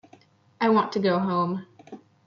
I 0.59 0.69
want 0.69 0.91
to 0.93 0.99
go 0.99 1.19
home. 1.19 1.67